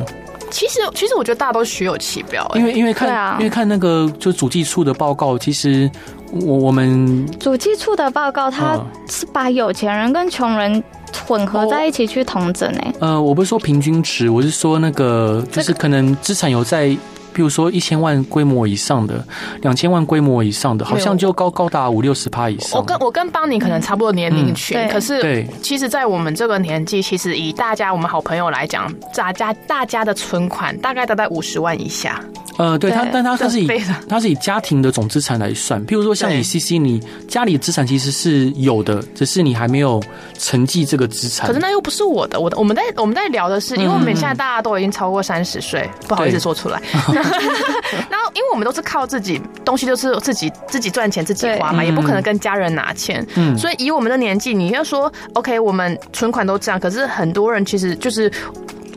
[0.50, 5.90] 其实其实我觉得大家都虚有其表，因为因为看、啊、因为看那个就主计处的报告，其实
[6.32, 10.82] 我我们主计处的报告，他是把有钱人跟穷人
[11.28, 12.94] 混合在一起去统整诶。
[13.00, 16.96] 呃，我不是说平均值，我是说那个就是可能资产有在。
[17.36, 19.22] 比如说一千万规模以上的，
[19.60, 22.80] 两千万规模以上的，好像就高高达五六十趴以上。
[22.80, 32.18] 我跟我跟邦尼可能差不多年龄群，嗯、可是对，其实，在我们这个年纪，其实以大家我们好朋友来讲，大家大家的存款大概都在五十万以下。
[32.58, 33.68] 呃，对，他，但他他是以
[34.08, 35.78] 他 是以家庭的总资产来算。
[35.86, 40.02] 譬如说，像你 CC，你家里的资产其实是有的，只是你还没有
[40.38, 41.46] 承继这个资产。
[41.46, 46.80] 可是那又不是我的，我的我们在我们在聊的是，因为我们现在大家都已经超过三十岁，不好意思说出来。
[48.10, 53.26] 然后，因为我们都是靠自己东西，就是自己自己赚钱自己花嘛，也不可能跟家人拿钱。
[53.36, 58.30] 嗯，所以以我们的年纪，你要说 OK，我们存款都这样，可是很多人其实就是。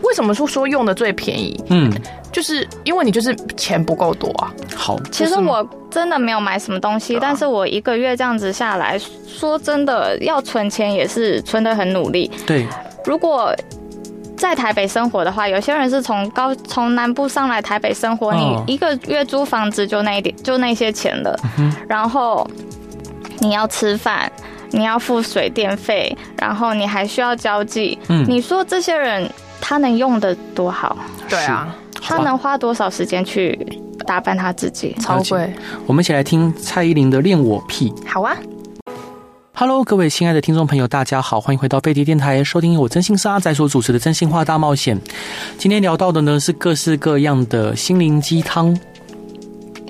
[0.01, 1.61] 为什么说说用的最便宜？
[1.67, 1.91] 嗯，
[2.31, 4.49] 就是因为你就是钱不够多啊。
[4.73, 12.31] 好，其实我真的没有买什么东西，但是我一个月这样子下来说真的，要存钱也是存的很努力。
[12.47, 12.65] 对，
[13.03, 13.53] 如果
[14.39, 21.39] 在台北生活的话，有些人是从高从南部上来台北生活，你一个月租房子就那一点就那些钱了，
[21.87, 22.49] 然后
[23.39, 24.31] 你要吃饭，
[24.71, 27.99] 你要付水电费，然后你还需要交际。
[28.07, 29.29] 嗯，你说这些人。
[29.61, 30.97] 他能用的多好？
[31.27, 33.53] 对啊，他能花多少时间去
[34.07, 34.95] 打扮他自己？
[35.01, 35.53] 超贵！
[35.85, 37.91] 我们一起来听蔡依林的《恋我癖》。
[38.07, 38.35] 好啊
[39.59, 44.97] ，Hello，各位亲爱的听众朋友，大家好，欢迎回到飞碟电台，收听由我真心是阿仔所主持的《真心话大冒险》。
[45.57, 48.73] 今天聊到的呢是各式各样的心灵鸡汤。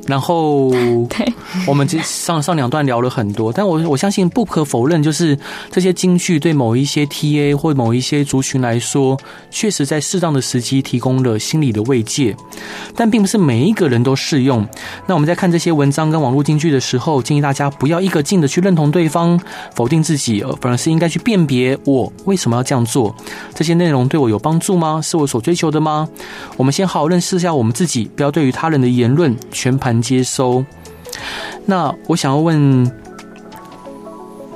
[0.09, 0.71] 然后，
[1.07, 1.31] 对，
[1.67, 5.37] 我们这上上两段聊了很多，但我我相信不可否认，就是
[5.69, 9.15] 这些金句对某一些 TA 或某一些族群来说，
[9.51, 12.35] 确实在适当的时机提供了心理的慰藉，
[12.95, 14.67] 但并不是每一个人都适用。
[15.05, 19.39] 那我们在看这些文章跟网络金句的时候，建议大家不要一个劲的去认同对方，
[19.75, 23.15] 否定自己，反而是应该去辨别我为什么要这样做，
[23.53, 24.99] 这些内容对我有帮助吗？
[25.03, 26.09] 是我所追求的吗？
[26.57, 30.65] 我们先好好认识一下我们自己，不要对于他人的言论全盘接收。
[31.65, 32.91] 那我想要问，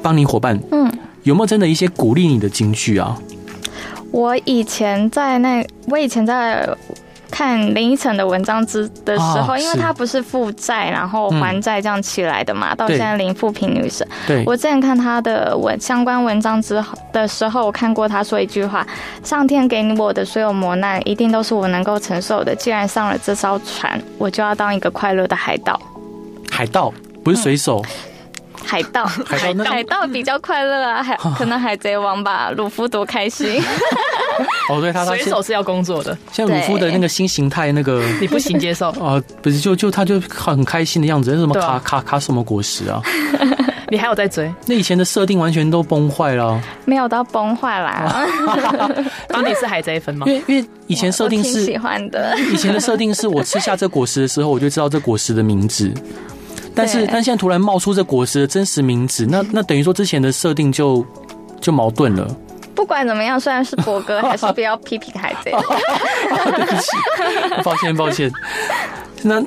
[0.01, 0.91] 帮你伙伴，嗯，
[1.23, 3.17] 有没有真的一些鼓励你的金句啊？
[4.12, 6.67] 我以前在那，我以前在。
[7.34, 14.08] 看林依晨的文章之的时候，因为她不是负债然后还债这样起来的嘛，到现在林富平女神。
[14.28, 18.86] 对，我之前看她的文相关文章之后的时候，我看过她说一句话：
[19.24, 22.56] 上天给你我的所有磨难，一定都是我能够承受的。
[22.56, 25.80] 既然上了这艘船，我就要当一个快乐的海盗。
[26.52, 26.93] 海盗
[27.24, 27.82] 不是水手。
[28.65, 33.62] 海盗， 海盗，海盗比较快乐啊， 海可能海贼王吧，鲁夫多开心。
[34.69, 39.21] 哦，对，他他水手是要工作的，像鲁夫的那个新形态，那个你不行接受啊？
[39.41, 43.02] 不是，就就他就很开心的样子，那什么卡卡卡什么果实啊？
[43.89, 44.52] 你还有在追？
[44.65, 48.26] 那以前的设定完全都崩坏了，没有到崩坏啦。
[49.28, 50.26] 当你是海贼粉吗？
[50.28, 55.93] 因为因为以前设定是喜欢的，以前的设定是我吃下这果实的时候，我就知道这果实的名字。
[56.76, 61.06] 但是但现在突然冒出这果实的真实名字，那那等于说之前的设定就
[61.62, 62.28] 就矛盾了。
[62.76, 65.52] 不管怎么样，虽然是博哥， 还是不要批评海贼。
[65.54, 66.88] 对不起，
[67.64, 68.32] 抱歉抱歉。
[69.22, 69.42] 那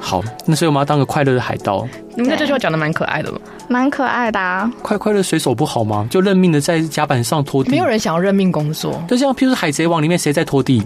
[0.00, 1.86] 好，那所以我们要当个快乐的海盗。
[2.14, 3.38] 你们这句话讲的蛮可爱的吗？
[3.68, 4.70] 蛮可爱的啊。
[4.82, 6.06] 快快乐水手不好吗？
[6.10, 7.70] 就认命的在甲板上拖地。
[7.70, 9.02] 没有人想要认命工作。
[9.08, 10.82] 就像譬如说海贼王里面谁在拖地？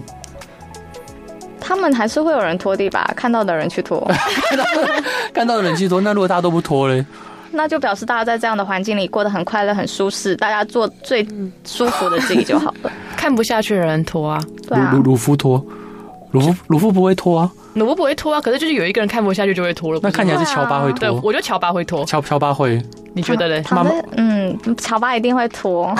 [1.67, 3.11] 他们还是会有人拖地吧？
[3.15, 3.99] 看到的人去拖，
[5.33, 5.99] 看到的人去拖。
[5.99, 7.03] 那如果大家都不拖嘞？
[7.51, 11.25] 那就表示大家在这样的环境里过得很快乐、很舒适，大家做最
[11.65, 12.91] 舒服的自己就好了。
[13.17, 15.65] 看不下去的人拖啊，对啊，鲁鲁夫拖，
[16.31, 18.41] 鲁夫鲁夫不会拖啊，鲁夫不会拖啊。
[18.41, 19.99] 可是就是有一个人看不下去就会拖了。
[20.03, 20.99] 那看起来是乔巴会拖。
[20.99, 22.05] 对，我觉得乔巴会拖。
[22.05, 22.81] 乔乔巴会，
[23.13, 23.63] 你觉得嘞？
[23.71, 25.95] 妈妈，嗯，乔巴一定会拖。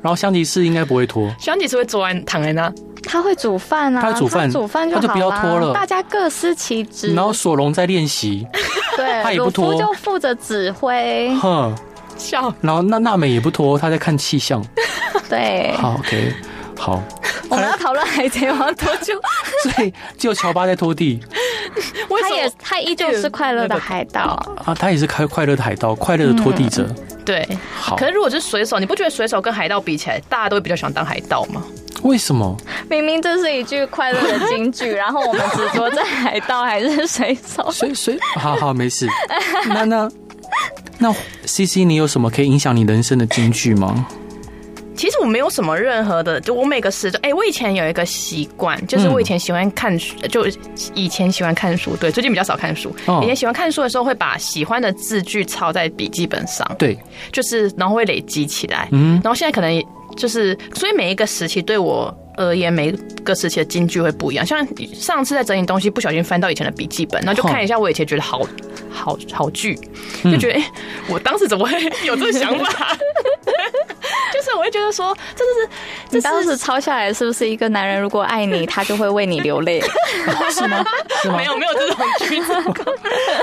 [0.00, 2.72] 然后香吉士应该不会拖，香吉士会坐在躺在那。
[3.08, 5.72] 他会煮饭啊，他煮饭，煮饭就不要拖了。
[5.72, 7.14] 大家各司其职。
[7.14, 8.46] 然后索隆在练习，
[8.96, 11.34] 对，他也不拖，就负责指挥。
[11.36, 11.74] 哼，
[12.16, 12.52] 笑。
[12.60, 14.62] 然后那娜美也不拖，他在看气象。
[15.28, 16.34] 对，好，OK，
[16.78, 17.02] 好。
[17.50, 19.18] 我们要讨论海贼王多久？
[19.62, 21.18] 所以只有乔巴在拖地。
[22.20, 24.22] 他也，他依旧是快乐的海盗
[24.66, 26.86] 啊，他也是开快乐的海盗，快乐的拖地者。
[27.24, 27.46] 对，
[27.78, 27.96] 好。
[27.96, 31.62] 可是如果是水手，你不觉得水手跟海盗比起来，大家都会比较喜欢当海盗吗？
[32.02, 32.56] 为什么？
[32.88, 37.68] 明明这是一句快乐的金句， 然后我们执着在海盗还是水手？
[37.70, 39.06] 水水，好好没事。
[39.68, 40.10] 那那
[40.98, 41.12] 那
[41.44, 44.06] ，CC，你有什么可以影响你人生的金句吗？
[44.98, 50.44] 其实我没有什么任何的，就我每个时段，哎，我以前有一个习惯，就是我以前喜欢看书，就
[50.92, 52.94] 以前喜欢看书，对，最近比较少看书。
[53.22, 56.98] 以前喜欢看书的时候，会把喜欢的字句抄在笔记本上，对，
[57.32, 59.82] 就是然后会累积起来，嗯，然后现在可能。
[60.16, 62.90] 就是，所以每一个时期对我而言，每
[63.22, 64.44] 个时期的金句会不一样。
[64.44, 68.42] 像上次在整理东西，不小心翻到以前的笔记本，然后就看一下我以前觉得好
[68.90, 69.78] 好好句，
[70.24, 70.72] 就觉得哎、欸，
[71.08, 72.98] 我当时怎么会有这个想法？
[74.38, 75.68] 就是我会觉得说，这是
[76.10, 79.80] 这是当时抄下来，是不是一个男人如果爱你，他就会为你流泪？
[80.52, 80.84] 是吗？
[81.22, 81.36] 是吗？
[81.36, 82.52] 没有没有这种句子，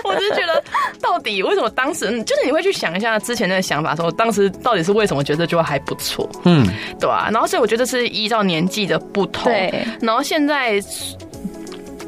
[0.05, 0.63] 我只是觉得，
[1.01, 6.29] 到底为什么当时就是你会去想一下之前那个想法，说当时到底是为什么觉得就还不错？
[6.45, 6.65] 嗯，
[6.97, 7.27] 对啊。
[7.29, 9.85] 然后所以我觉得是依照年纪的不同，对。
[10.01, 10.81] 然后现在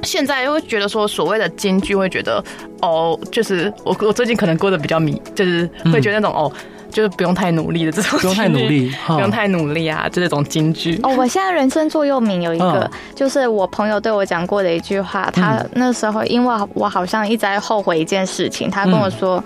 [0.01, 2.41] 现在又会觉得说，所谓的金句会觉得
[2.81, 6.49] 哦，就是我我最近可能过得比较迷，就是会觉得那种哦。
[6.91, 10.99] 就是不用太努力的这种，不用太努力，不用太努力啊，就这种金句。
[11.03, 15.29] 哦，我现在人生座右铭有一个，就是我朋友对我讲过的一句话。
[15.31, 19.43] 他那时候因为我好像一直在后悔一件事情，他跟我说，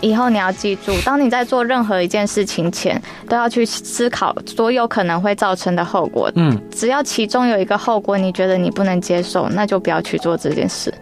[0.00, 6.30] 以后你要记住，当你在做任何一件事情前，都要去思考所有可能会造成的后果。
[6.34, 10.92] 嗯，只要其中有一个后果你觉得你不能接受，那就不要去做这件事。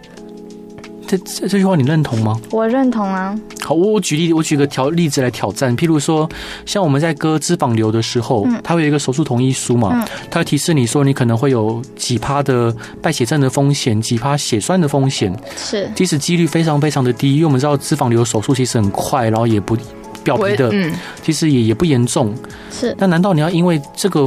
[1.17, 2.39] 这这句话你认同吗？
[2.51, 3.37] 我认同啊。
[3.61, 5.75] 好，我我举例，我举个条例子来挑战。
[5.75, 6.29] 譬如说，
[6.65, 15.33] 像我们在割脂肪瘤的时候，嗯、它会有一个手术同意书嘛，嗯、它会提示你说你可能会有几趴的败血症的风险，几趴血栓的风险。
[15.55, 19.77] 是，即使几率非常非常的低，因为我们知道脂肪瘤手术其实很快，然后也不。
[20.23, 20.89] 表皮的，嗯，
[21.21, 22.33] 其实也也不严重，
[22.71, 22.95] 是。
[22.97, 24.25] 那难道你要因为这个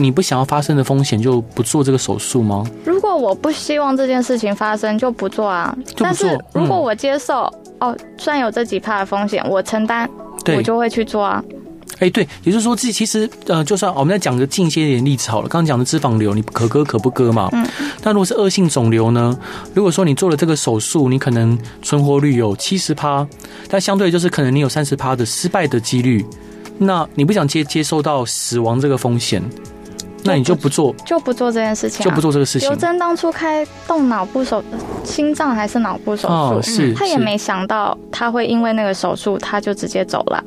[0.00, 2.64] 你不想要发生的风险就不做这个手术吗？
[2.84, 5.76] 如果我不希望这件事情发生，就不做啊。
[5.84, 5.96] 做。
[5.98, 10.08] 但是如果我接受，嗯、哦，虽然有这几趴的风险，我承担，
[10.56, 11.42] 我就会去做啊。
[11.94, 15.48] 哎，欸、对，也就是说，自己其实，呃，就算我们再讲个近些一点例子好了。
[15.48, 17.48] 刚刚讲的脂肪瘤，你可割可不割嘛？
[17.52, 17.66] 嗯。
[18.04, 19.36] 那如果是恶性肿瘤呢？
[19.74, 23.26] 如果说你做了这个手术，你可能存活率有七十趴，
[23.68, 26.24] 但相对就是可能你有三十趴的失败的几率。
[26.80, 29.42] 那你不想接接受到死亡这个风险，
[30.24, 32.68] 那你就不做，就不做这件事情，就不做这个事情。
[32.68, 34.62] 刘真当初开动脑部手
[35.04, 40.44] 心脏还是脑部手术，哦、是他也没想到他会因为那个手术，他就直接走了。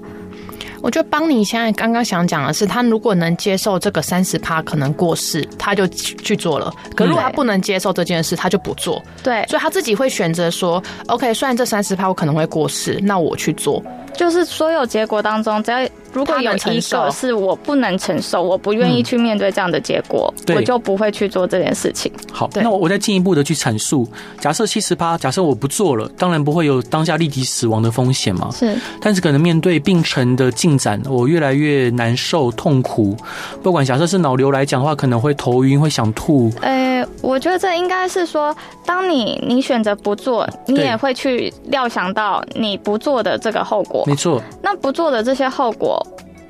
[0.84, 6.74] 我觉得邦尼现在刚刚想讲的是，他如果能接受这个三十趴可能过世，他就去做了。
[6.96, 9.00] 可如果他不能接受这件事，他就不做。
[9.22, 13.84] 对，所以他自己会选择说：“OK，虽然这三十趴我可能会过世，那我去做。”
[14.18, 22.12] 就是所有结果当中，只要如果有一个是我不能承受，我不愿意去面对这样的结果，嗯、我就不会去做这件事情。
[22.32, 24.08] 好，那我我再进一步的去阐述，
[24.40, 28.50] 假设七十趴，假设我不做了，当然不会有当下立即死亡的风险嘛。
[28.52, 33.16] 是，但是可能面对病程的进展，我越来越难受、痛苦。
[33.64, 36.52] 不管假设是脑瘤来讲的话，可能会头晕、会想吐。
[36.62, 36.91] 呃，
[37.22, 38.56] 我觉得这应该是说，
[38.86, 44.04] 当你你选择不做，你也会去料想到你不做的这个后果。
[44.08, 46.06] 没错，那不做的这些后果，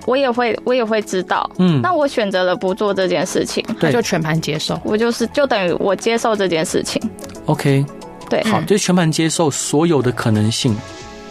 [0.06, 1.50] 我也会我也会知道。
[1.58, 4.80] 嗯，那我选择了不做这件事情，那就全盘接受。
[4.84, 7.02] 我就是就等于我接受这件事情。
[7.48, 7.86] OK，
[8.30, 10.76] 对，好，就全盘接受所有的可能性。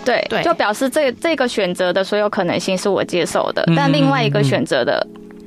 [0.05, 5.07] 对对，就表示这这个选择的所有可能性是我接受的，嗯、但另外一个选择的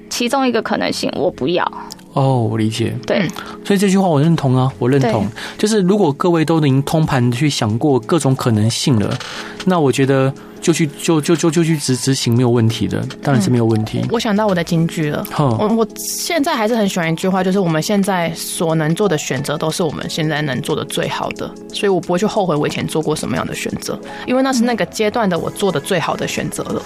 [0.09, 1.69] 其中一个可能性我不要。
[2.13, 2.95] 哦，我理解。
[3.07, 3.27] 对，
[3.65, 5.27] 所以这句话我认同啊，我认同。
[5.57, 9.17] 就是如果各位都能通盘去想过各种可能性了，
[9.65, 13.99] 那我觉得就去就就就就去执执行没有问题的，当然是没有问题。
[14.03, 15.25] 嗯、我想到我的金句了。
[15.37, 26.81] 我、嗯、我现在还是很喜欢一句话，就是我们现在所能做的选择都是我们现在能做的最好的，所以我不会去后悔我以前做过什么样的选择，因为那是那个阶段的我做的最好的选择了。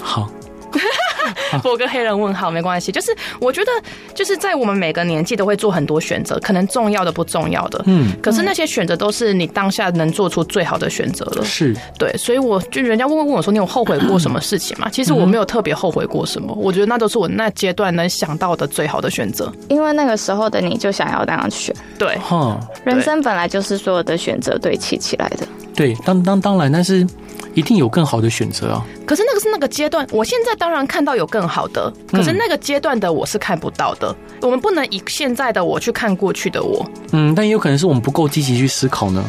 [0.00, 0.30] 好。
[1.64, 3.70] 我跟黑人问号没关系，就是我觉得
[4.14, 11.74] 就是在我们每个年纪都会做很多选择，可能重要的不重要的，嗯，可是那些选择都是你当下能做出最好的选择了，是。
[11.98, 14.88] 对，所以我就人家问问问我说，你有后悔过什么事情吗？
[14.92, 27.06] 其实我没有特别后悔过什么，我觉得那都是我那阶段能想到的最好的选择，因为那个时候的你就想要那样选，对，哈，人生本来就是所有的选择堆砌起来的，对，当当当然，但是。
[27.54, 28.82] 一定有更好的选择啊！
[29.04, 34.16] 可是那个是那个阶段，我现在当然看到有更好的，可是那个阶段的我是看不到的。
[34.40, 36.82] 我们不能以现在的我去看过去的我。
[37.10, 39.22] 嗯，但也有可能是我们不够积极去思考呢。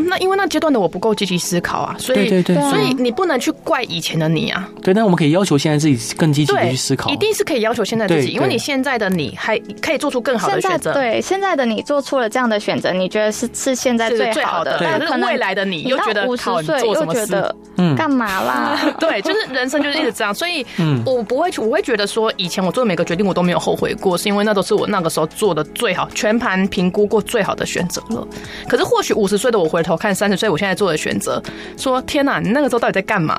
[0.00, 4.68] 那因为那阶段的我不够积极思考啊，所以对对对，所以你不能去怪以前的你啊。
[4.82, 10.92] 对，但我们可以要求现在自己更积极的去思考，一定是可以要求现在自己，因为你现在的你还可以做出更好的选择。
[10.92, 18.78] 对，现在的你做出了这样的选择，你觉得是是现在最好的，但可能未来的你又觉得五十岁又觉得嗯干嘛啦？
[18.98, 20.64] 对，就是人生就是一直这样，所以
[21.04, 28.26] 我不会去，我会觉得说以前我做的每个决定我都没有后悔过，是因为那都是我那个时候做的最好，全盘评估过最好的选择了。
[28.68, 30.78] 可是或许五十岁的我回头看三十岁，我现在。
[30.78, 31.42] 做的选择，
[31.76, 33.36] 说天哪，你那个时候到底在干嘛？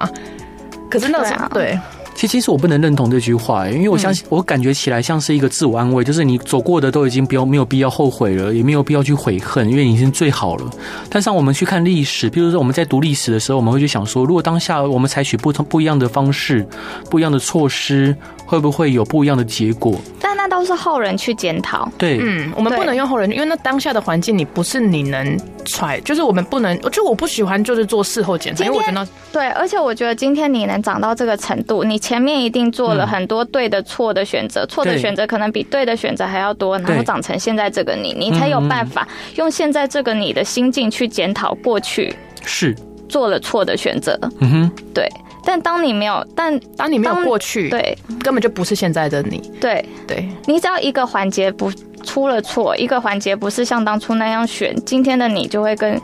[0.89, 1.79] 可是那个时候，对，
[2.13, 10.69] 其实其实我不能认同这句话，因为我相信，我感觉起来像是一个自我安慰，就是你走过的都已经不要没有必要后悔了，也没有必要去悔恨，因为你已经最好了。
[11.09, 16.67] 但是我们去看历史，比如说我们在读历史的时候，我们会去想说，如果当下我们采取不同不一样的方式，
[17.09, 18.13] 不一样的措施。
[18.49, 19.93] 会不会有不一样的结果？
[20.19, 21.87] 但那都是后人去检讨。
[21.99, 25.37] 对，嗯，我们不能用后人，因为那当下的环境，你不是你能
[25.69, 26.77] 揣，就是我们不能。
[26.91, 42.75] 就我不喜欢，就是做事后检查，因为我觉得对，而且我觉得今天你能长到这个程度，你前面一定做了很多对的、错的选择，错的选择可能比对的选择还要多，然后长成现在这个你，你才有办法用现在这个你的心境去检讨过去是
[43.07, 44.17] 做了错的选择。
[44.39, 45.07] 嗯哼，对。
[45.43, 49.51] 但当你没有，但当你没有过去，对，根本就不是现在的你。
[49.59, 51.71] 对对，你只要一个环节不
[52.03, 55.99] 出了错，一个环节不是像当初那样选，今天的你就会跟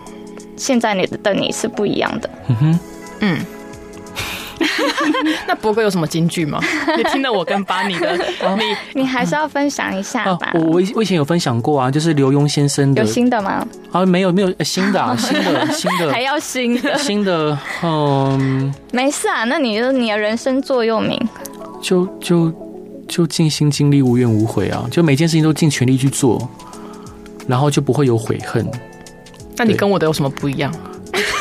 [0.55, 2.29] 现在你的你是不一样的。
[2.47, 2.79] 嗯哼，
[3.21, 3.45] 嗯。
[5.47, 6.59] 那博哥有什么金句吗？
[6.97, 8.15] 你听了我跟巴尼的，
[8.93, 10.51] 你你还是要分享一下吧。
[10.53, 13.03] 我我我以前有分享过啊，就是刘墉先生的。
[13.03, 13.65] 有新的吗？
[13.91, 21.19] 啊，没有没有新的啊， 新的新的还要新的新的嗯，没事啊，那你就你的人生座右铭，
[21.81, 22.51] 就就
[23.07, 26.49] 就尽心尽力无怨无悔啊，就每件事情都尽全力去做，
[27.47, 28.65] 然后就不会有悔恨。
[29.57, 30.73] 那你跟我的有什么不一样？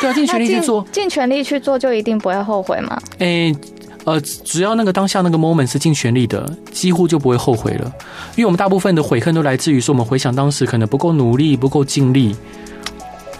[0.05, 2.99] 对啊，尽全力去做，尽全力去做就一定不会后悔吗？
[3.19, 3.55] 诶、欸，
[4.03, 7.91] 呃，只要那个当下那个 moment 是尽全力的，几乎就不会后悔了。
[8.35, 12.35] 因为我们大部分的悔恨都来自于说，我们回想当时可能不够努力、不够尽力，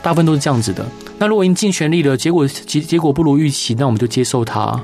[0.02, 0.86] 大部分都是这样子的。
[1.18, 4.80] 那如果已经尽全力了，结果结结果不如预期，那我们就接受它，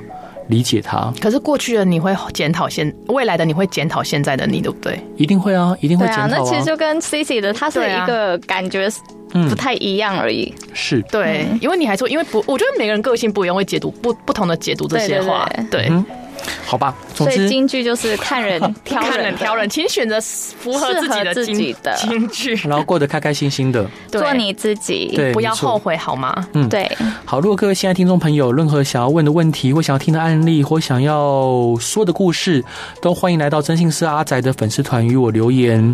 [0.47, 1.13] 理解他。
[1.21, 4.99] 可是过去的你会检讨现，未来的你会检讨现在的你，对不对？
[5.17, 6.27] 一定会啊，一定会检讨啊。
[6.29, 8.89] 那其实就跟 Cici 的，他是一个感觉。
[9.47, 16.03] 不太一样而已，是对，因为你还说，因为不，我觉得每个人个性不一样，会解读不不同的解读这些话，对，对，对，对。
[16.65, 26.47] 好吧，所以京剧就是看人 挑人，看人挑人，请选择符合自己的自己的京剧，然后过得开开心心的，做你自己，对，不要后悔，好吗？
[26.53, 26.89] 嗯，对。
[27.25, 32.63] 好，如果各位亲爱的听众朋友，任何想要问的问题，或想要听的案例，或想要说的故事，
[33.01, 35.93] 都欢迎来到征信师阿宅的粉丝团与我留言。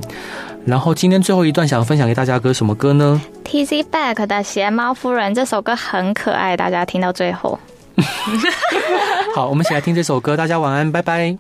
[0.66, 7.58] 然后今天最后一段想分享给大家歌什么歌呢？Tizzy Bac 的《鞋猫夫人》这首歌很可爱，大家听到最后。
[9.36, 11.38] 好，我们一起来听这首歌，大家晚安，拜拜。